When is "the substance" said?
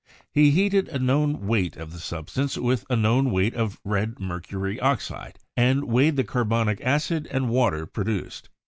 1.93-2.57